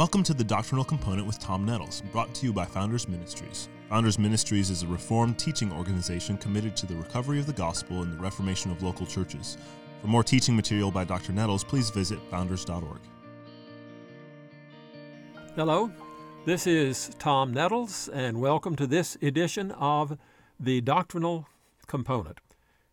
Welcome 0.00 0.22
to 0.22 0.32
the 0.32 0.42
Doctrinal 0.42 0.82
Component 0.82 1.26
with 1.26 1.38
Tom 1.38 1.66
Nettles, 1.66 2.02
brought 2.10 2.32
to 2.36 2.46
you 2.46 2.54
by 2.54 2.64
Founders 2.64 3.06
Ministries. 3.06 3.68
Founders 3.90 4.18
Ministries 4.18 4.70
is 4.70 4.82
a 4.82 4.86
reformed 4.86 5.38
teaching 5.38 5.70
organization 5.70 6.38
committed 6.38 6.74
to 6.76 6.86
the 6.86 6.94
recovery 6.94 7.38
of 7.38 7.44
the 7.44 7.52
gospel 7.52 8.00
and 8.00 8.10
the 8.10 8.16
reformation 8.16 8.70
of 8.70 8.82
local 8.82 9.04
churches. 9.04 9.58
For 10.00 10.06
more 10.06 10.24
teaching 10.24 10.56
material 10.56 10.90
by 10.90 11.04
Dr. 11.04 11.34
Nettles, 11.34 11.64
please 11.64 11.90
visit 11.90 12.18
founders.org. 12.30 13.00
Hello, 15.54 15.92
this 16.46 16.66
is 16.66 17.10
Tom 17.18 17.52
Nettles, 17.52 18.08
and 18.08 18.40
welcome 18.40 18.76
to 18.76 18.86
this 18.86 19.18
edition 19.20 19.70
of 19.72 20.16
the 20.58 20.80
Doctrinal 20.80 21.46
Component. 21.86 22.38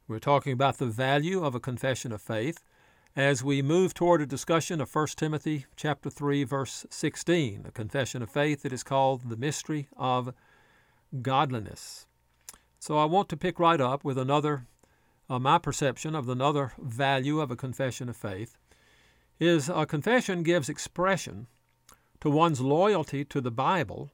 We're 0.10 0.20
talking 0.20 0.52
about 0.52 0.78
the 0.78 0.88
value 0.88 1.42
of 1.42 1.56
a 1.56 1.62
confession 1.62 2.12
of 2.12 2.22
faith 2.22 2.66
as 3.18 3.44
we 3.44 3.64
move 3.64 3.96
toward 3.96 4.22
a 4.22 4.28
discussion 4.28 4.80
of 4.80 4.94
1 4.94 5.08
Timothy 5.16 5.66
chapter 5.76 6.08
3 6.08 6.44
verse 6.44 6.86
16, 6.92 7.66
a 7.68 7.72
confession 7.72 8.22
of 8.22 8.30
faith 8.30 8.62
that 8.62 8.72
is 8.72 8.84
called 8.84 9.28
the 9.28 9.36
mystery 9.36 9.88
of 9.98 10.36
godliness. 11.24 12.06
So 12.78 12.96
I 12.96 13.06
want 13.06 13.28
to 13.30 13.36
pick 13.36 13.60
right 13.60 13.82
up 13.82 14.04
with 14.04 14.20
another 14.20 14.68
uh, 15.28 15.40
my 15.40 15.58
perception 15.58 16.14
of 16.14 16.30
another 16.30 16.74
value 16.78 17.42
of 17.42 17.50
a 17.50 17.56
confession 17.56 18.08
of 18.08 18.16
faith 18.16 18.56
is 19.40 19.68
a 19.68 19.88
confession 19.88 20.44
gives 20.44 20.70
expression 20.70 21.48
to 22.22 22.30
one's 22.30 22.62
loyalty 22.62 23.26
to 23.26 23.42
the 23.42 23.50
Bible 23.50 24.12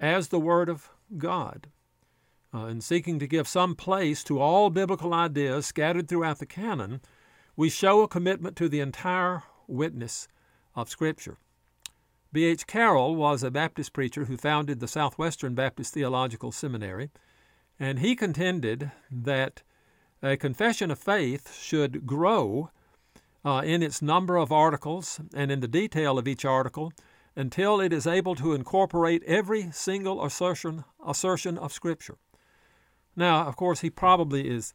as 0.00 0.28
the 0.28 0.40
Word 0.40 0.68
of 0.68 0.90
God. 1.16 1.68
Uh, 2.52 2.66
in 2.66 2.80
seeking 2.80 3.20
to 3.20 3.28
give 3.28 3.46
some 3.46 3.76
place 3.76 4.24
to 4.24 4.40
all 4.40 4.68
biblical 4.68 5.14
ideas 5.14 5.64
scattered 5.64 6.08
throughout 6.08 6.40
the 6.40 6.44
canon, 6.44 7.00
we 7.56 7.68
show 7.68 8.02
a 8.02 8.08
commitment 8.08 8.56
to 8.56 8.68
the 8.68 8.80
entire 8.80 9.42
witness 9.66 10.28
of 10.74 10.88
Scripture. 10.88 11.38
B.H. 12.32 12.66
Carroll 12.66 13.14
was 13.14 13.42
a 13.42 13.50
Baptist 13.50 13.92
preacher 13.92 14.24
who 14.24 14.38
founded 14.38 14.80
the 14.80 14.88
Southwestern 14.88 15.54
Baptist 15.54 15.92
Theological 15.92 16.50
Seminary, 16.50 17.10
and 17.78 17.98
he 17.98 18.16
contended 18.16 18.90
that 19.10 19.62
a 20.22 20.36
confession 20.36 20.90
of 20.90 20.98
faith 20.98 21.54
should 21.54 22.06
grow 22.06 22.70
uh, 23.44 23.60
in 23.64 23.82
its 23.82 24.00
number 24.00 24.36
of 24.36 24.52
articles 24.52 25.20
and 25.34 25.50
in 25.50 25.60
the 25.60 25.68
detail 25.68 26.16
of 26.18 26.28
each 26.28 26.44
article 26.44 26.92
until 27.36 27.80
it 27.80 27.92
is 27.92 28.06
able 28.06 28.34
to 28.36 28.54
incorporate 28.54 29.22
every 29.24 29.70
single 29.72 30.24
assertion, 30.24 30.84
assertion 31.06 31.58
of 31.58 31.72
Scripture. 31.72 32.16
Now, 33.14 33.46
of 33.46 33.56
course, 33.56 33.80
he 33.80 33.90
probably 33.90 34.48
is 34.48 34.72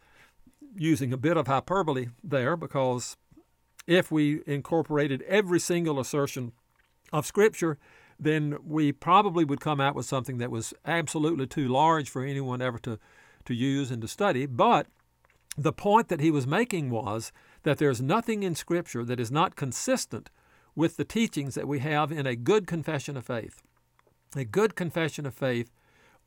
using 0.77 1.11
a 1.11 1.17
bit 1.17 1.37
of 1.37 1.47
hyperbole 1.47 2.07
there 2.23 2.55
because 2.55 3.17
if 3.85 4.11
we 4.11 4.41
incorporated 4.45 5.21
every 5.23 5.59
single 5.59 5.99
assertion 5.99 6.51
of 7.11 7.25
Scripture, 7.25 7.77
then 8.19 8.57
we 8.65 8.91
probably 8.91 9.45
would 9.45 9.59
come 9.59 9.79
out 9.79 9.95
with 9.95 10.05
something 10.05 10.37
that 10.39 10.51
was 10.51 10.73
absolutely 10.85 11.47
too 11.47 11.67
large 11.67 12.09
for 12.09 12.23
anyone 12.23 12.61
ever 12.61 12.79
to, 12.79 12.99
to 13.45 13.53
use 13.53 13.91
and 13.91 14.01
to 14.01 14.07
study. 14.07 14.45
But 14.45 14.87
the 15.57 15.73
point 15.73 16.09
that 16.09 16.19
he 16.19 16.31
was 16.31 16.45
making 16.45 16.89
was 16.89 17.31
that 17.63 17.77
there's 17.77 18.01
nothing 18.01 18.43
in 18.43 18.55
Scripture 18.55 19.03
that 19.05 19.19
is 19.19 19.31
not 19.31 19.55
consistent 19.55 20.29
with 20.75 20.97
the 20.97 21.05
teachings 21.05 21.55
that 21.55 21.67
we 21.67 21.79
have 21.79 22.11
in 22.11 22.27
a 22.27 22.35
good 22.35 22.67
confession 22.67 23.17
of 23.17 23.25
faith. 23.25 23.61
A 24.35 24.45
good 24.45 24.75
confession 24.75 25.25
of 25.25 25.33
faith 25.33 25.71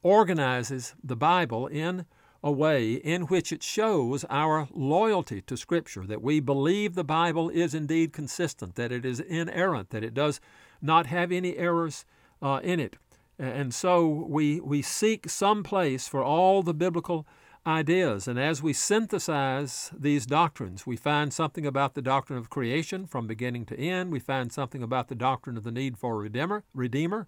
organizes 0.03 0.95
the 1.05 1.17
Bible 1.17 1.67
in 1.67 2.07
a 2.43 2.51
way 2.51 2.95
in 2.95 3.23
which 3.23 3.53
it 3.53 3.63
shows 3.63 4.25
our 4.31 4.67
loyalty 4.73 5.43
to 5.43 5.57
Scripture, 5.57 6.07
that 6.07 6.23
we 6.23 6.41
believe 6.41 6.95
the 6.95 7.05
Bible 7.05 7.51
is 7.51 7.75
indeed 7.75 8.13
consistent, 8.13 8.77
that 8.77 8.93
it 8.93 9.05
is 9.05 9.21
inerrant, 9.21 9.91
that 9.91 10.05
it 10.05 10.15
does 10.15 10.41
not 10.81 11.07
have 11.07 11.31
any 11.31 11.57
errors 11.57 12.07
uh, 12.41 12.61
in 12.63 12.81
it. 12.81 12.97
And 13.39 13.75
so 13.75 14.07
we, 14.07 14.61
we 14.61 14.83
seek 14.83 15.29
some 15.29 15.63
place 15.63 16.09
for 16.09 16.23
all 16.23 16.63
the 16.63 16.75
biblical 16.75 17.27
ideas. 17.67 18.27
And 18.27 18.39
as 18.39 18.63
we 18.63 18.73
synthesize 18.73 19.91
these 19.99 20.27
doctrines, 20.27 20.87
we 20.87 20.97
find 20.97 21.33
something 21.33 21.67
about 21.67 21.95
the 21.95 22.03
doctrine 22.03 22.39
of 22.39 22.51
creation 22.51 23.07
from 23.07 23.27
beginning 23.27 23.67
to 23.67 23.79
end. 23.79 24.13
We 24.13 24.19
find 24.19 24.51
something 24.53 24.83
about 24.83 25.09
the 25.09 25.15
doctrine 25.15 25.57
of 25.57 25.65
the 25.65 25.71
need 25.71 25.99
for 25.99 26.15
a 26.15 26.19
redeemer. 26.19 26.65
redeemer 26.75 27.27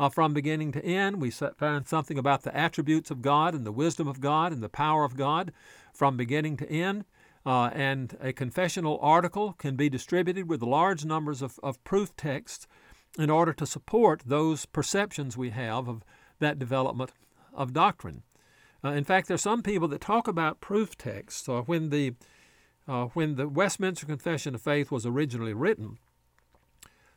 uh, 0.00 0.08
from 0.08 0.32
beginning 0.32 0.72
to 0.72 0.82
end. 0.82 1.20
We 1.20 1.30
find 1.30 1.86
something 1.86 2.16
about 2.16 2.42
the 2.42 2.56
attributes 2.56 3.10
of 3.10 3.20
God 3.20 3.54
and 3.54 3.66
the 3.66 3.70
wisdom 3.70 4.08
of 4.08 4.18
God 4.18 4.50
and 4.50 4.62
the 4.62 4.70
power 4.70 5.04
of 5.04 5.14
God 5.14 5.52
from 5.92 6.16
beginning 6.16 6.56
to 6.56 6.68
end. 6.68 7.04
Uh, 7.44 7.70
and 7.74 8.16
a 8.20 8.32
confessional 8.32 8.98
article 9.02 9.52
can 9.52 9.76
be 9.76 9.90
distributed 9.90 10.48
with 10.48 10.62
large 10.62 11.04
numbers 11.04 11.42
of, 11.42 11.60
of 11.62 11.82
proof 11.84 12.16
texts 12.16 12.66
in 13.18 13.28
order 13.28 13.52
to 13.52 13.66
support 13.66 14.22
those 14.24 14.64
perceptions 14.64 15.36
we 15.36 15.50
have 15.50 15.86
of 15.86 16.02
that 16.38 16.58
development 16.58 17.12
of 17.52 17.74
doctrine. 17.74 18.22
Uh, 18.82 18.90
in 18.90 19.04
fact, 19.04 19.28
there 19.28 19.34
are 19.34 19.38
some 19.38 19.62
people 19.62 19.88
that 19.88 20.00
talk 20.00 20.26
about 20.26 20.62
proof 20.62 20.96
texts. 20.96 21.46
Uh, 21.46 21.60
when 21.62 21.90
the 21.90 22.14
uh, 22.88 23.04
when 23.12 23.36
the 23.36 23.48
Westminster 23.48 24.06
Confession 24.06 24.54
of 24.54 24.62
Faith 24.62 24.90
was 24.90 25.04
originally 25.04 25.52
written, 25.52 25.98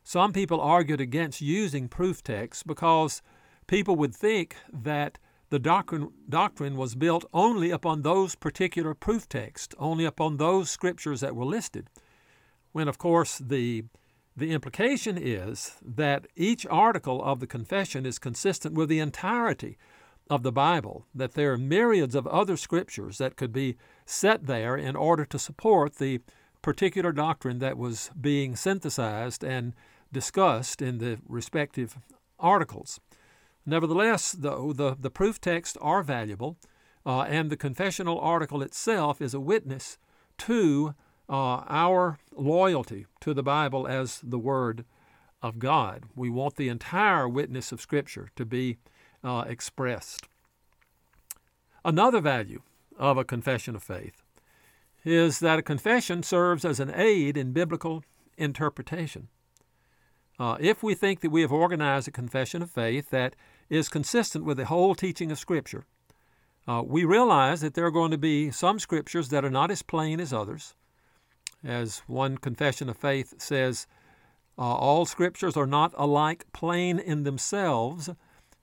some 0.03 0.33
people 0.33 0.59
argued 0.59 0.99
against 0.99 1.41
using 1.41 1.87
proof 1.87 2.23
texts 2.23 2.63
because 2.63 3.21
people 3.67 3.95
would 3.95 4.13
think 4.13 4.55
that 4.71 5.17
the 5.49 5.59
doctrine, 5.59 6.09
doctrine 6.27 6.75
was 6.75 6.95
built 6.95 7.25
only 7.33 7.71
upon 7.71 8.01
those 8.01 8.35
particular 8.35 8.93
proof 8.93 9.29
texts, 9.29 9.75
only 9.77 10.03
upon 10.03 10.37
those 10.37 10.69
scriptures 10.69 11.21
that 11.21 11.35
were 11.35 11.45
listed. 11.45 11.89
When, 12.71 12.87
of 12.87 12.97
course, 12.97 13.37
the, 13.37 13.85
the 14.35 14.51
implication 14.51 15.17
is 15.17 15.77
that 15.81 16.27
each 16.35 16.65
article 16.65 17.23
of 17.23 17.39
the 17.39 17.47
confession 17.47 18.05
is 18.05 18.17
consistent 18.17 18.73
with 18.73 18.89
the 18.89 18.99
entirety 18.99 19.77
of 20.29 20.41
the 20.41 20.51
Bible, 20.51 21.05
that 21.13 21.33
there 21.33 21.53
are 21.53 21.57
myriads 21.57 22.15
of 22.15 22.25
other 22.27 22.57
scriptures 22.57 23.19
that 23.19 23.35
could 23.35 23.53
be 23.53 23.77
set 24.05 24.47
there 24.47 24.75
in 24.75 24.95
order 24.95 25.23
to 25.25 25.37
support 25.37 25.95
the 25.95 26.19
particular 26.63 27.11
doctrine 27.11 27.59
that 27.59 27.77
was 27.77 28.09
being 28.19 28.55
synthesized 28.55 29.43
and 29.43 29.73
discussed 30.11 30.81
in 30.81 30.97
the 30.97 31.19
respective 31.27 31.97
articles. 32.39 32.99
Nevertheless, 33.65 34.31
though, 34.31 34.73
the, 34.73 34.95
the 34.99 35.11
proof 35.11 35.39
texts 35.39 35.77
are 35.81 36.01
valuable, 36.01 36.57
uh, 37.05 37.21
and 37.21 37.49
the 37.49 37.57
confessional 37.57 38.19
article 38.19 38.63
itself 38.63 39.21
is 39.21 39.33
a 39.33 39.39
witness 39.39 39.97
to 40.39 40.95
uh, 41.29 41.63
our 41.67 42.17
loyalty 42.35 43.05
to 43.21 43.33
the 43.33 43.43
Bible 43.43 43.87
as 43.87 44.19
the 44.23 44.39
Word 44.39 44.85
of 45.41 45.59
God. 45.59 46.05
We 46.15 46.29
want 46.29 46.55
the 46.55 46.69
entire 46.69 47.27
witness 47.27 47.71
of 47.71 47.81
Scripture 47.81 48.29
to 48.35 48.45
be 48.45 48.77
uh, 49.23 49.43
expressed. 49.47 50.27
Another 51.85 52.21
value 52.21 52.61
of 52.97 53.17
a 53.17 53.25
confession 53.25 53.75
of 53.75 53.83
faith 53.83 54.22
is 55.05 55.39
that 55.39 55.59
a 55.59 55.63
confession 55.63 56.23
serves 56.23 56.63
as 56.63 56.79
an 56.79 56.91
aid 56.95 57.37
in 57.37 57.51
biblical 57.51 58.03
interpretation. 58.37 59.27
Uh, 60.39 60.57
if 60.59 60.81
we 60.81 60.95
think 60.95 61.21
that 61.21 61.29
we 61.29 61.41
have 61.41 61.51
organized 61.51 62.07
a 62.07 62.11
confession 62.11 62.61
of 62.61 62.71
faith 62.71 63.09
that 63.11 63.35
is 63.69 63.89
consistent 63.89 64.45
with 64.45 64.57
the 64.57 64.65
whole 64.65 64.95
teaching 64.95 65.31
of 65.31 65.37
Scripture, 65.37 65.85
uh, 66.67 66.81
we 66.85 67.03
realize 67.03 67.61
that 67.61 67.73
there 67.73 67.85
are 67.85 67.91
going 67.91 68.11
to 68.11 68.17
be 68.17 68.49
some 68.49 68.79
Scriptures 68.79 69.29
that 69.29 69.45
are 69.45 69.49
not 69.49 69.69
as 69.69 69.81
plain 69.81 70.19
as 70.19 70.33
others. 70.33 70.75
As 71.63 71.99
one 72.07 72.37
confession 72.37 72.89
of 72.89 72.97
faith 72.97 73.35
says, 73.37 73.87
uh, 74.57 74.61
all 74.61 75.05
Scriptures 75.05 75.57
are 75.57 75.67
not 75.67 75.93
alike 75.95 76.45
plain 76.53 76.99
in 76.99 77.23
themselves, 77.23 78.09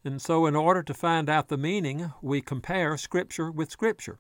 and 0.05 0.21
so 0.21 0.47
in 0.47 0.57
order 0.57 0.83
to 0.83 0.95
find 0.95 1.29
out 1.29 1.49
the 1.49 1.57
meaning, 1.57 2.13
we 2.23 2.41
compare 2.41 2.97
Scripture 2.97 3.51
with 3.51 3.71
Scripture. 3.71 4.19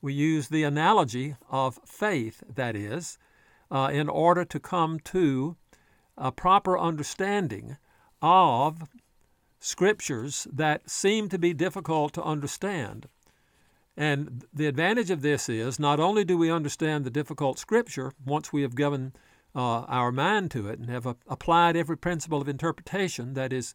We 0.00 0.12
use 0.12 0.48
the 0.48 0.62
analogy 0.62 1.36
of 1.50 1.80
faith, 1.84 2.42
that 2.54 2.76
is, 2.76 3.18
uh, 3.70 3.90
in 3.92 4.08
order 4.08 4.44
to 4.44 4.60
come 4.60 5.00
to 5.00 5.56
a 6.16 6.32
proper 6.32 6.78
understanding 6.78 7.76
of 8.22 8.88
scriptures 9.60 10.46
that 10.52 10.88
seem 10.88 11.28
to 11.28 11.38
be 11.38 11.52
difficult 11.52 12.12
to 12.14 12.22
understand. 12.22 13.08
And 13.96 14.44
the 14.52 14.66
advantage 14.66 15.10
of 15.10 15.22
this 15.22 15.48
is 15.48 15.80
not 15.80 15.98
only 15.98 16.24
do 16.24 16.38
we 16.38 16.50
understand 16.50 17.04
the 17.04 17.10
difficult 17.10 17.58
scripture 17.58 18.12
once 18.24 18.52
we 18.52 18.62
have 18.62 18.76
given 18.76 19.12
uh, 19.56 19.80
our 19.82 20.12
mind 20.12 20.52
to 20.52 20.68
it 20.68 20.78
and 20.78 20.88
have 20.88 21.06
applied 21.26 21.76
every 21.76 21.96
principle 21.96 22.40
of 22.40 22.48
interpretation 22.48 23.34
that 23.34 23.52
is 23.52 23.74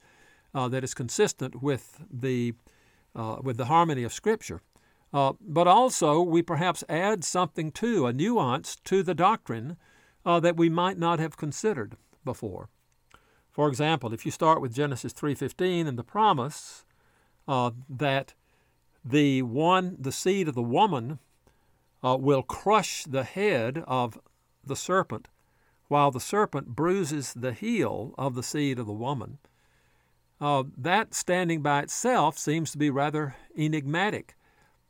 uh, 0.55 0.67
that 0.69 0.83
is 0.83 0.93
consistent 0.93 1.61
with 1.61 1.99
the 2.11 2.53
uh, 3.15 3.37
with 3.43 3.57
the 3.57 3.65
harmony 3.65 4.03
of 4.03 4.13
scripture, 4.13 4.61
uh, 5.13 5.33
but 5.39 5.68
also 5.68 6.21
we 6.21 6.42
perhaps 6.42 6.83
add 6.89 7.24
something 7.24 7.71
to 7.71 8.07
a 8.07 8.13
nuance 8.13 8.75
to 8.77 9.04
the 9.04 9.13
doctrine 9.13 9.77
uh, 10.25 10.39
that 10.39 10.57
we 10.57 10.69
might 10.69 10.98
not 10.98 11.19
have 11.19 11.38
considered 11.38 11.95
before. 12.25 12.69
For 13.51 13.68
example, 13.68 14.13
if 14.13 14.25
you 14.25 14.31
start 14.31 14.62
with 14.62 14.74
Genesis 14.74 15.13
3:15 15.13 15.88
and 15.88 15.98
the 15.98 16.04
promise 16.04 16.86
uh, 17.48 17.71
that 17.88 18.33
the 19.06 19.44
one, 19.44 19.95
the 20.00 20.12
seed 20.12 20.48
of 20.48 20.56
the 20.56 20.63
woman, 20.63 21.19
uh, 22.04 22.18
will 22.19 22.42
crush 22.42 23.04
the 23.04 23.24
head 23.24 23.83
of 23.86 24.18
the 24.65 24.75
serpent, 24.75 25.27
while 25.88 26.10
the 26.10 26.19
serpent 26.19 26.69
bruises 26.69 27.33
the 27.33 27.54
heel 27.54 28.15
of 28.18 28.33
the 28.33 28.44
seed 28.44 28.80
of 28.80 28.88
the 28.88 28.94
woman. 28.94 29.38
Uh, 30.42 30.63
that 30.75 31.13
standing 31.13 31.62
by 31.62 31.81
itself 31.81 32.38
seems 32.38 32.71
to 32.71 32.77
be 32.77 32.89
rather 32.89 33.36
enigmatic. 33.56 34.36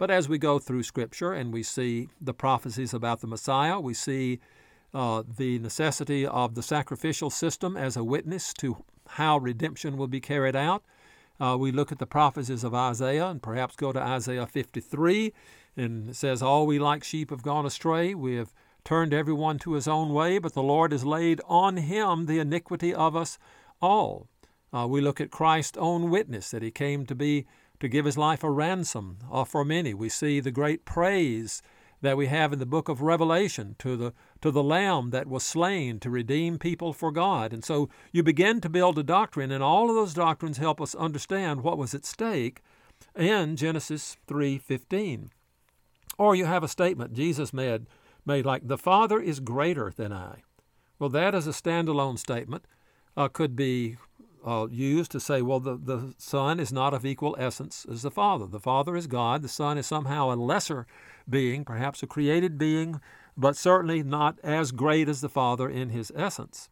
But 0.04 0.12
as 0.12 0.28
we 0.28 0.38
go 0.38 0.60
through 0.60 0.84
Scripture 0.84 1.32
and 1.32 1.54
we 1.54 1.64
see 1.64 2.10
the 2.20 2.34
prophecies 2.34 2.94
about 2.94 3.22
the 3.22 3.28
Messiah, 3.28 3.80
we 3.80 3.94
see 3.94 4.42
uh, 4.94 5.24
the 5.38 5.60
necessity 5.60 6.28
of 6.28 6.56
the 6.56 6.62
sacrificial 6.62 7.30
system 7.30 7.78
as 7.78 7.96
a 7.96 8.04
witness 8.04 8.54
to 8.56 8.84
how 9.08 9.38
redemption 9.38 9.96
will 9.96 10.10
be 10.10 10.20
carried 10.20 10.58
out. 10.58 10.84
Uh, 11.40 11.56
we 11.58 11.72
look 11.72 11.90
at 11.94 12.00
the 12.00 12.06
prophecies 12.06 12.66
of 12.66 12.74
Isaiah 12.76 13.28
and 13.28 13.42
perhaps 13.42 13.78
go 13.78 13.94
to 13.94 14.00
Isaiah 14.02 14.46
53, 14.46 15.32
and 15.78 16.10
it 16.10 16.18
says, 16.18 16.42
All 16.42 16.68
we 16.68 16.80
like 16.80 17.06
sheep 17.06 17.30
have 17.30 17.42
gone 17.42 17.66
astray. 17.66 18.14
We 18.14 18.36
have 18.36 18.54
turned 18.84 19.14
everyone 19.14 19.58
to 19.60 19.72
his 19.72 19.88
own 19.88 20.14
way, 20.14 20.38
but 20.38 20.52
the 20.52 20.62
Lord 20.62 20.92
has 20.92 21.06
laid 21.06 21.40
on 21.48 21.78
him 21.78 22.26
the 22.26 22.40
iniquity 22.40 22.94
of 22.94 23.16
us 23.16 23.40
all. 23.82 24.28
Uh, 24.74 24.86
we 24.86 25.00
look 25.00 25.22
at 25.22 25.32
Christ's 25.32 25.78
own 25.78 26.10
witness 26.10 26.52
that 26.52 26.62
he 26.62 26.72
came 26.72 27.06
to 27.06 27.16
be 27.16 27.46
to 27.84 27.90
give 27.90 28.06
his 28.06 28.18
life 28.18 28.46
a 28.46 28.50
ransom 28.50 29.18
for 29.46 29.66
many. 29.66 29.94
We 29.94 30.08
see 30.08 30.40
the 30.40 30.52
great 30.52 30.86
praise 30.86 31.62
that 32.00 32.16
we 32.16 32.28
have 32.28 32.54
in 32.54 32.60
the 32.60 32.66
book 32.66 32.88
of 32.88 33.02
Revelation 33.02 33.76
to 33.80 33.98
the 33.98 34.14
to 34.40 34.52
the 34.52 34.64
lamb 34.64 35.10
that 35.10 35.28
was 35.28 35.44
slain 35.44 36.00
to 36.00 36.10
redeem 36.10 36.58
people 36.58 36.94
for 36.94 37.12
God. 37.12 37.52
And 37.52 37.62
so 37.62 37.90
you 38.14 38.24
begin 38.24 38.62
to 38.62 38.70
build 38.70 38.98
a 38.98 39.04
doctrine 39.04 39.52
and 39.52 39.62
all 39.62 39.90
of 39.90 39.98
those 39.98 40.14
doctrines 40.14 40.60
help 40.60 40.80
us 40.80 40.96
understand 40.96 41.62
what 41.62 41.78
was 41.78 41.94
at 41.94 42.06
stake 42.06 42.62
in 43.18 43.58
Genesis 43.58 44.16
3:15. 44.28 45.32
Or 46.18 46.36
you 46.36 46.46
have 46.46 46.64
a 46.64 46.70
statement 46.70 47.12
Jesus 47.12 47.52
made 47.52 47.88
made 48.26 48.46
like 48.46 48.66
the 48.66 48.78
Father 48.78 49.20
is 49.20 49.42
greater 49.42 49.92
than 49.94 50.14
I. 50.14 50.44
Well, 51.00 51.10
that 51.10 51.36
is 51.36 51.48
a 51.48 51.52
standalone 51.52 52.18
statement. 52.18 52.66
Uh, 53.18 53.28
could 53.28 53.58
be 53.58 53.98
uh, 54.46 54.68
used 54.70 55.12
to 55.12 55.20
say, 55.20 55.42
well, 55.42 55.60
the, 55.60 55.78
the 55.78 56.14
Son 56.18 56.60
is 56.60 56.72
not 56.72 56.94
of 56.94 57.06
equal 57.06 57.36
essence 57.40 57.86
as 57.90 58.02
the 58.02 58.12
Father. 58.12 58.46
The 58.46 58.60
Father 58.60 58.96
is 58.96 59.08
God. 59.08 59.42
The 59.42 59.50
Son 59.50 59.78
is 59.78 59.88
somehow 59.88 60.32
a 60.32 60.36
lesser 60.36 60.86
being, 61.30 61.64
perhaps 61.64 62.04
a 62.04 62.08
created 62.08 62.58
being, 62.58 63.00
but 63.38 63.56
certainly 63.56 64.04
not 64.04 64.38
as 64.44 64.72
great 64.72 65.08
as 65.08 65.22
the 65.22 65.30
Father 65.30 65.70
in 65.70 65.90
his 65.90 66.12
essence. 66.16 66.70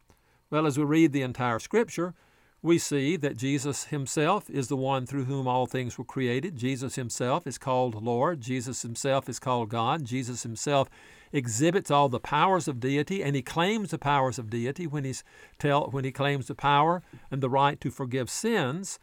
Well, 0.50 0.66
as 0.66 0.78
we 0.78 0.84
read 0.84 1.12
the 1.12 1.22
entire 1.22 1.58
Scripture, 1.58 2.14
we 2.60 2.78
see 2.78 3.16
that 3.16 3.36
Jesus 3.36 3.86
himself 3.86 4.48
is 4.48 4.68
the 4.68 4.76
one 4.76 5.04
through 5.04 5.24
whom 5.24 5.48
all 5.48 5.66
things 5.66 5.98
were 5.98 6.04
created. 6.04 6.56
Jesus 6.56 6.94
himself 6.94 7.46
is 7.46 7.58
called 7.58 8.00
Lord. 8.00 8.40
Jesus 8.40 8.82
himself 8.82 9.28
is 9.28 9.40
called 9.40 9.68
God. 9.68 10.04
Jesus 10.04 10.44
himself 10.44 10.88
exhibits 11.32 11.90
all 11.90 12.08
the 12.08 12.20
powers 12.20 12.68
of 12.68 12.80
deity, 12.80 13.22
and 13.22 13.34
he 13.34 13.42
claims 13.42 13.90
the 13.90 13.98
powers 13.98 14.38
of 14.38 14.50
deity 14.50 14.86
when, 14.86 15.04
he's 15.04 15.24
tell, 15.58 15.88
when 15.90 16.04
he 16.04 16.12
claims 16.12 16.46
the 16.46 16.54
power 16.54 17.02
and 17.30 17.42
the 17.42 17.50
right 17.50 17.80
to 17.80 17.90
forgive 17.90 18.28
sins. 18.28 18.98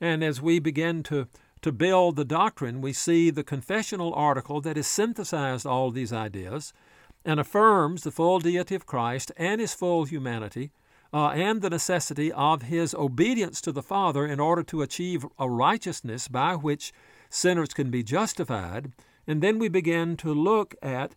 And 0.00 0.24
as 0.24 0.40
we 0.40 0.58
begin 0.58 1.02
to, 1.04 1.28
to 1.62 1.72
build 1.72 2.16
the 2.16 2.24
doctrine, 2.24 2.80
we 2.80 2.92
see 2.92 3.30
the 3.30 3.44
confessional 3.44 4.14
article 4.14 4.60
that 4.62 4.76
has 4.76 4.86
synthesized 4.86 5.66
all 5.66 5.90
these 5.90 6.12
ideas 6.12 6.72
and 7.24 7.40
affirms 7.40 8.02
the 8.02 8.10
full 8.10 8.38
deity 8.38 8.74
of 8.74 8.86
Christ 8.86 9.32
and 9.36 9.60
his 9.60 9.74
full 9.74 10.04
humanity. 10.04 10.70
Uh, 11.12 11.28
and 11.28 11.62
the 11.62 11.70
necessity 11.70 12.32
of 12.32 12.62
his 12.62 12.92
obedience 12.92 13.60
to 13.60 13.70
the 13.70 13.82
Father 13.82 14.26
in 14.26 14.40
order 14.40 14.62
to 14.64 14.82
achieve 14.82 15.24
a 15.38 15.48
righteousness 15.48 16.26
by 16.26 16.54
which 16.54 16.92
sinners 17.30 17.72
can 17.72 17.90
be 17.90 18.02
justified. 18.02 18.92
And 19.26 19.40
then 19.40 19.58
we 19.58 19.68
begin 19.68 20.16
to 20.18 20.34
look 20.34 20.74
at 20.82 21.14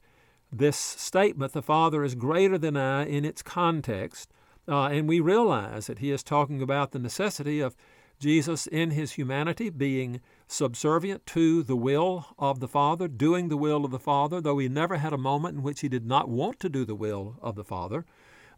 this 0.52 0.78
statement, 0.78 1.54
the 1.54 1.62
Father 1.62 2.04
is 2.04 2.16
greater 2.16 2.58
than 2.58 2.76
I, 2.76 3.06
in 3.06 3.26
its 3.26 3.42
context, 3.42 4.32
uh, 4.68 4.86
and 4.86 5.08
we 5.08 5.20
realize 5.20 5.88
that 5.88 6.00
he 6.00 6.12
is 6.12 6.24
talking 6.24 6.62
about 6.62 6.92
the 6.92 7.00
necessity 7.00 7.60
of 7.60 7.76
Jesus 8.20 8.68
in 8.68 8.92
his 8.92 9.14
humanity 9.14 9.70
being 9.70 10.22
subservient 10.48 11.26
to 11.28 11.64
the 11.64 11.76
will 11.76 12.28
of 12.38 12.60
the 12.60 12.68
Father, 12.68 13.08
doing 13.08 13.48
the 13.48 13.58
will 13.58 13.86
of 13.86 13.92
the 13.92 14.00
Father, 14.00 14.42
though 14.42 14.58
he 14.58 14.68
never 14.68 14.98
had 14.98 15.14
a 15.14 15.18
moment 15.18 15.56
in 15.56 15.64
which 15.64 15.82
he 15.82 15.90
did 15.90 16.06
not 16.06 16.28
want 16.28 16.60
to 16.60 16.70
do 16.70 16.84
the 16.84 16.96
will 16.96 17.38
of 17.42 17.56
the 17.56 17.64
Father. 17.64 18.06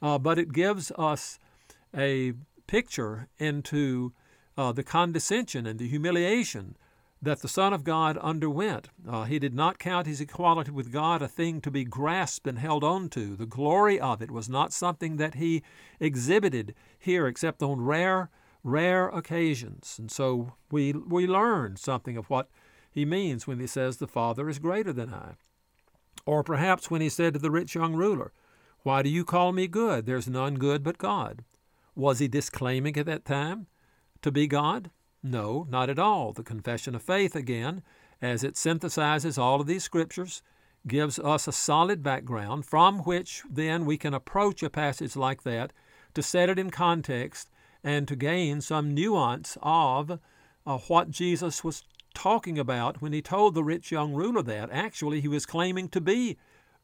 Uh, 0.01 0.17
but 0.17 0.39
it 0.39 0.51
gives 0.51 0.91
us 0.97 1.37
a 1.95 2.33
picture 2.65 3.27
into 3.37 4.13
uh, 4.57 4.71
the 4.71 4.83
condescension 4.83 5.67
and 5.67 5.79
the 5.79 5.87
humiliation 5.87 6.75
that 7.21 7.41
the 7.41 7.47
Son 7.47 7.71
of 7.71 7.83
God 7.83 8.17
underwent. 8.17 8.89
Uh, 9.07 9.23
he 9.25 9.37
did 9.37 9.53
not 9.53 9.77
count 9.77 10.07
his 10.07 10.19
equality 10.19 10.71
with 10.71 10.91
God 10.91 11.21
a 11.21 11.27
thing 11.27 11.61
to 11.61 11.69
be 11.69 11.83
grasped 11.83 12.47
and 12.47 12.57
held 12.57 12.83
on 12.83 13.09
to. 13.09 13.35
The 13.35 13.45
glory 13.45 13.99
of 13.99 14.21
it 14.21 14.31
was 14.31 14.49
not 14.49 14.73
something 14.73 15.17
that 15.17 15.35
he 15.35 15.61
exhibited 15.99 16.73
here 16.97 17.27
except 17.27 17.61
on 17.61 17.81
rare, 17.81 18.31
rare 18.63 19.07
occasions. 19.09 19.97
And 19.99 20.09
so 20.09 20.53
we, 20.71 20.93
we 20.93 21.27
learn 21.27 21.75
something 21.75 22.17
of 22.17 22.29
what 22.29 22.49
he 22.91 23.05
means 23.05 23.45
when 23.45 23.59
he 23.59 23.67
says, 23.67 23.97
The 23.97 24.07
Father 24.07 24.49
is 24.49 24.57
greater 24.57 24.91
than 24.91 25.13
I. 25.13 25.33
Or 26.25 26.43
perhaps 26.43 26.89
when 26.89 27.01
he 27.01 27.09
said 27.09 27.33
to 27.33 27.39
the 27.39 27.51
rich 27.51 27.75
young 27.75 27.93
ruler, 27.93 28.31
Why 28.81 29.03
do 29.03 29.09
you 29.09 29.23
call 29.23 29.51
me 29.51 29.67
good? 29.67 30.07
There's 30.07 30.27
none 30.27 30.55
good 30.55 30.83
but 30.83 30.97
God. 30.97 31.43
Was 31.93 32.17
he 32.19 32.27
disclaiming 32.27 32.97
at 32.97 33.05
that 33.05 33.25
time 33.25 33.67
to 34.23 34.31
be 34.31 34.47
God? 34.47 34.89
No, 35.23 35.67
not 35.69 35.89
at 35.89 35.99
all. 35.99 36.33
The 36.33 36.43
Confession 36.43 36.95
of 36.95 37.03
Faith, 37.03 37.35
again, 37.35 37.83
as 38.21 38.43
it 38.43 38.55
synthesizes 38.55 39.37
all 39.37 39.61
of 39.61 39.67
these 39.67 39.83
scriptures, 39.83 40.41
gives 40.87 41.19
us 41.19 41.47
a 41.47 41.51
solid 41.51 42.01
background 42.01 42.65
from 42.65 42.99
which 42.99 43.43
then 43.49 43.85
we 43.85 43.97
can 43.97 44.13
approach 44.13 44.63
a 44.63 44.69
passage 44.69 45.15
like 45.15 45.43
that 45.43 45.71
to 46.13 46.23
set 46.23 46.49
it 46.49 46.57
in 46.57 46.71
context 46.71 47.49
and 47.83 48.07
to 48.07 48.15
gain 48.15 48.61
some 48.61 48.93
nuance 48.93 49.57
of 49.61 50.19
uh, 50.65 50.77
what 50.87 51.11
Jesus 51.11 51.63
was 51.63 51.83
talking 52.13 52.59
about 52.59 53.01
when 53.01 53.13
he 53.13 53.21
told 53.21 53.53
the 53.53 53.63
rich 53.63 53.91
young 53.91 54.13
ruler 54.13 54.41
that. 54.41 54.69
Actually, 54.71 55.21
he 55.21 55.27
was 55.27 55.45
claiming 55.45 55.87
to 55.89 56.01
be 56.01 56.37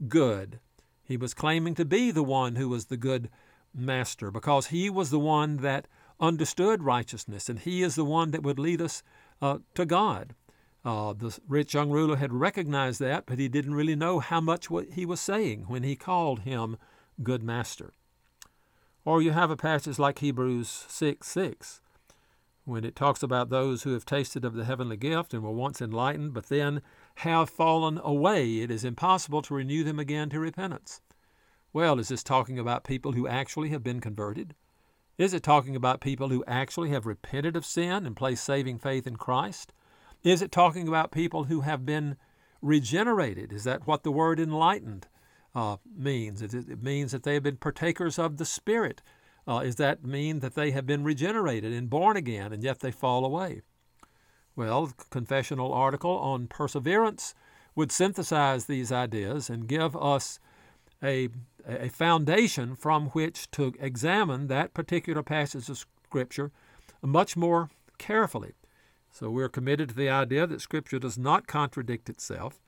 good. 0.07 0.59
He 1.03 1.17
was 1.17 1.33
claiming 1.33 1.75
to 1.75 1.85
be 1.85 2.11
the 2.11 2.23
one 2.23 2.55
who 2.55 2.69
was 2.69 2.85
the 2.85 2.97
good 2.97 3.29
master 3.73 4.31
because 4.31 4.67
he 4.67 4.89
was 4.89 5.09
the 5.09 5.19
one 5.19 5.57
that 5.57 5.87
understood 6.19 6.83
righteousness, 6.83 7.49
and 7.49 7.59
He 7.59 7.83
is 7.83 7.95
the 7.95 8.05
one 8.05 8.31
that 8.31 8.43
would 8.43 8.59
lead 8.59 8.81
us 8.81 9.03
uh, 9.41 9.59
to 9.75 9.85
God. 9.85 10.33
Uh, 10.87 11.11
the 11.11 11.37
rich 11.49 11.73
young 11.73 11.89
ruler 11.89 12.15
had 12.15 12.31
recognized 12.31 13.01
that, 13.01 13.25
but 13.25 13.39
he 13.39 13.49
didn't 13.49 13.75
really 13.75 13.95
know 13.95 14.19
how 14.19 14.39
much 14.39 14.69
what 14.69 14.91
he 14.91 15.05
was 15.05 15.19
saying 15.19 15.65
when 15.67 15.83
he 15.83 15.97
called 15.97 16.41
him 16.41 16.77
good 17.21 17.43
master. 17.43 17.93
Or 19.03 19.21
you 19.21 19.31
have 19.31 19.51
a 19.51 19.57
passage 19.57 19.99
like 19.99 20.19
Hebrews 20.19 20.85
6 20.87 21.27
6, 21.27 21.81
when 22.63 22.85
it 22.85 22.95
talks 22.95 23.21
about 23.21 23.49
those 23.49 23.83
who 23.83 23.91
have 23.91 24.05
tasted 24.05 24.45
of 24.45 24.53
the 24.53 24.63
heavenly 24.65 24.95
gift 24.95 25.33
and 25.33 25.43
were 25.43 25.51
once 25.51 25.81
enlightened, 25.81 26.33
but 26.33 26.47
then 26.47 26.81
have 27.15 27.49
fallen 27.49 27.99
away. 28.03 28.59
It 28.59 28.71
is 28.71 28.85
impossible 28.85 29.41
to 29.41 29.55
renew 29.55 29.83
them 29.83 29.99
again 29.99 30.29
to 30.29 30.39
repentance. 30.39 31.01
Well, 31.73 31.99
is 31.99 32.07
this 32.07 32.23
talking 32.23 32.59
about 32.59 32.83
people 32.83 33.11
who 33.11 33.27
actually 33.27 33.69
have 33.69 33.83
been 33.83 33.99
converted? 33.99 34.55
Is 35.17 35.33
it 35.33 35.41
talking 35.41 35.75
about 35.75 35.99
people 35.99 36.29
who 36.29 36.43
actually 36.45 36.89
have 36.89 37.07
repented 37.07 37.55
of 37.55 37.65
sin 37.65 38.05
and 38.05 38.15
placed 38.15 38.43
saving 38.43 38.77
faith 38.77 39.07
in 39.07 39.15
Christ? 39.15 39.73
Is 40.23 40.43
it 40.43 40.51
talking 40.51 40.87
about 40.87 41.11
people 41.11 41.45
who 41.45 41.61
have 41.61 41.85
been 41.85 42.17
regenerated? 42.61 43.51
Is 43.51 43.63
that 43.63 43.87
what 43.87 44.03
the 44.03 44.11
word 44.11 44.39
enlightened 44.39 45.07
uh, 45.55 45.77
means? 45.95 46.41
It, 46.41 46.83
means 46.83 47.11
that 47.13 47.23
they 47.23 47.33
have 47.33 47.43
been 47.43 47.57
partakers 47.57 48.19
of 48.19 48.37
the 48.37 48.45
Spirit. 48.45 49.01
Uh, 49.47 49.63
does 49.63 49.77
that 49.77 50.05
mean 50.05 50.39
that 50.39 50.53
they 50.53 50.69
have 50.71 50.85
been 50.85 51.03
regenerated 51.03 51.73
and 51.73 51.89
born 51.89 52.15
again 52.15 52.53
and 52.53 52.63
yet 52.63 52.81
they 52.81 52.91
fall 52.91 53.25
away? 53.25 53.61
Well, 54.55 54.87
the 54.87 54.93
confessional 55.09 55.73
article 55.73 56.11
on 56.11 56.47
perseverance 56.47 57.33
would 57.75 57.91
synthesize 57.91 58.65
these 58.65 58.91
ideas 58.91 59.49
and 59.49 59.67
give 59.67 59.95
us 59.95 60.39
a 61.01 61.29
a 61.67 61.89
foundation 61.89 62.75
from 62.75 63.07
which 63.07 63.51
to 63.51 63.73
examine 63.79 64.47
that 64.47 64.73
particular 64.73 65.21
passage 65.21 65.69
of 65.69 65.85
Scripture 66.05 66.51
much 67.01 67.35
more 67.35 67.69
carefully. 67.97 68.53
So 69.11 69.29
we're 69.29 69.49
committed 69.49 69.89
to 69.89 69.95
the 69.95 70.09
idea 70.09 70.47
that 70.47 70.61
Scripture 70.61 70.99
does 70.99 71.17
not 71.17 71.47
contradict 71.47 72.09
itself, 72.09 72.61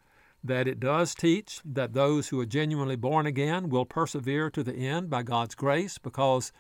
that 0.44 0.68
it 0.68 0.80
does 0.80 1.16
teach 1.16 1.62
that 1.64 1.94
those 1.94 2.30
who 2.30 2.40
are 2.40 2.46
genuinely 2.46 2.96
born 2.96 3.26
again 3.26 3.70
will 3.70 3.86
persevere 3.86 4.50
to 4.52 4.64
the 4.64 4.74
end 4.76 5.10
by 5.10 5.24
God's 5.24 5.56
grace 5.56 5.98
because 5.98 6.52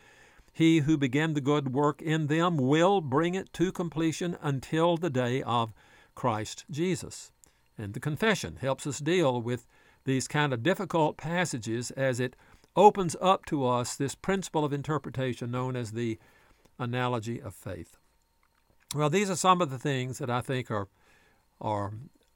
he 0.51 0.79
who 0.79 0.97
began 0.97 1.33
the 1.33 1.41
good 1.41 1.73
work 1.73 2.01
in 2.01 2.27
them 2.27 2.57
will 2.57 3.01
bring 3.01 3.35
it 3.35 3.51
to 3.53 3.71
completion 3.71 4.37
until 4.41 4.97
the 4.97 5.09
day 5.09 5.41
of 5.43 5.73
Christ 6.15 6.65
Jesus. 6.69 7.31
And 7.77 7.93
the 7.93 7.99
confession 7.99 8.57
helps 8.59 8.85
us 8.85 8.99
deal 8.99 9.41
with 9.41 9.65
these 10.05 10.27
kind 10.27 10.53
of 10.53 10.63
difficult 10.63 11.17
passages 11.17 11.91
as 11.91 12.19
it 12.19 12.35
opens 12.75 13.15
up 13.21 13.45
to 13.45 13.65
us 13.65 13.95
this 13.95 14.15
principle 14.15 14.63
of 14.63 14.73
interpretation 14.73 15.51
known 15.51 15.75
as 15.75 15.91
the 15.91 16.17
analogy 16.77 17.41
of 17.41 17.53
faith. 17.53 17.97
Well, 18.95 19.09
these 19.09 19.29
are 19.29 19.35
some 19.35 19.61
of 19.61 19.69
the 19.69 19.77
things 19.77 20.17
that 20.17 20.29
I 20.29 20.41
think 20.41 20.71
are 20.71 20.87
are 21.61 21.93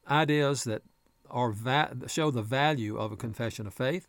ideas 0.10 0.66
that 0.66 0.84
are 1.30 1.52
va- 1.52 1.96
show 2.08 2.30
the 2.30 2.42
value 2.42 2.98
of 2.98 3.12
a 3.12 3.18
confession 3.18 3.66
of 3.66 3.74
faith. 3.74 4.08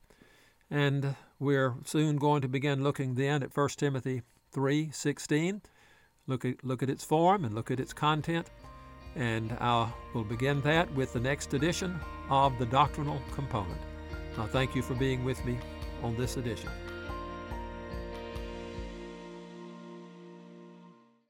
And 0.71 1.15
we're 1.39 1.75
soon 1.85 2.17
going 2.17 2.43
to 2.43 2.49
begin 2.49 2.83
looking 2.83 3.15
then 3.15 3.43
at 3.43 3.57
1 3.57 3.69
Timothy 3.79 4.23
3:16. 4.53 5.63
Look 6.27 6.45
at 6.45 6.65
look 6.65 6.83
at 6.83 6.91
its 6.91 7.05
form 7.05 7.45
and 7.45 7.55
look 7.55 7.71
at 7.71 7.81
its 7.81 7.93
content. 7.93 8.51
And 9.17 9.53
I 9.61 9.91
will 10.13 10.25
begin 10.25 10.61
that 10.63 10.93
with 10.95 11.13
the 11.13 11.21
next 11.21 11.55
edition 11.55 11.99
of 12.31 12.59
the 12.59 12.67
doctrinal 12.67 13.21
component. 13.33 13.81
I 14.39 14.47
thank 14.47 14.75
you 14.75 14.83
for 14.83 14.95
being 14.95 15.25
with 15.25 15.45
me 15.45 15.59
on 16.03 16.17
this 16.17 16.37
edition. 16.37 16.71